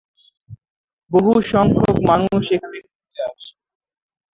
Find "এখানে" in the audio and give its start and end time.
2.55-2.77